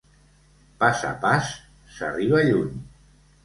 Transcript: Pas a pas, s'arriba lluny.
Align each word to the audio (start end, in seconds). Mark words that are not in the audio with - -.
Pas 0.83 1.03
a 1.11 1.11
pas, 1.25 1.51
s'arriba 1.99 2.43
lluny. 2.51 2.85